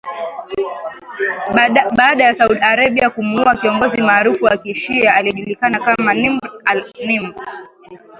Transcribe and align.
baada 1.97 2.23
ya 2.23 2.33
Saudi 2.33 2.59
Arabia 2.59 3.09
kumuua 3.09 3.55
kiongozi 3.55 4.01
maarufu 4.01 4.45
wa 4.45 4.57
kishia 4.57 5.13
aliyejulikana 5.13 5.79
kama 5.79 6.13
Nimr 6.13 6.49
al 6.65 6.91
Nimr 7.07 7.33